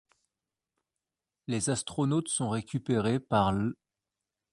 [1.45, 3.75] Les astronautes sont récupérés par l'.